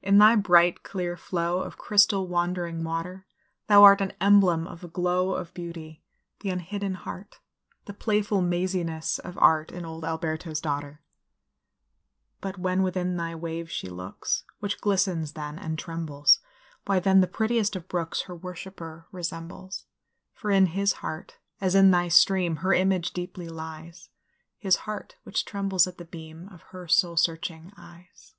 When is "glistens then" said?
14.80-15.58